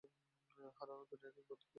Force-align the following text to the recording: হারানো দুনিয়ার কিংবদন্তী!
হারানো 0.77 1.03
দুনিয়ার 1.09 1.33
কিংবদন্তী! 1.35 1.67